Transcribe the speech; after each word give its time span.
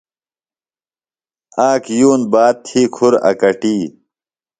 آک 1.69 1.83
یُون 1.99 2.21
باد 2.31 2.55
تھی 2.65 2.81
کُھر 2.95 3.13
اکٹیۡ۔ 3.29 3.83